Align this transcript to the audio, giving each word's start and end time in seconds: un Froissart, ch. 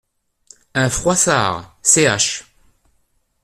un 0.73 0.89
Froissart, 0.89 1.77
ch. 1.83 2.43